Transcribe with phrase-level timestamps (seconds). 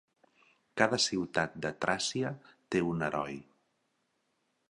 [0.81, 2.33] Cada ciutat de Tràcia
[2.75, 3.39] té un heroi.